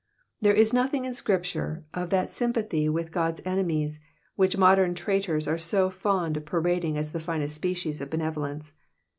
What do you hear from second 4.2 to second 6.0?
which modern traitors are so